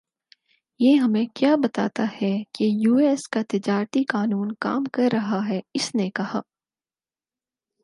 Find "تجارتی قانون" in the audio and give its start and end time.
3.49-4.51